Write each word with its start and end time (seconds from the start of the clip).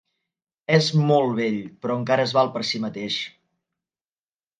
És 0.77 0.85
molt 1.09 1.35
vell, 1.39 1.59
però 1.83 1.97
encara 1.99 2.25
es 2.29 2.33
val 2.39 2.49
per 2.57 2.63
si 2.71 2.81
mateix. 2.87 3.19